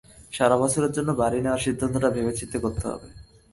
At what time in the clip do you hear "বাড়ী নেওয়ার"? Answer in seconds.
1.11-1.63